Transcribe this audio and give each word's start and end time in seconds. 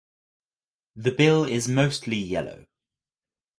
The 0.95 1.11
bill 1.11 1.43
is 1.43 1.67
mostly 1.67 2.17
yellow. 2.17 2.65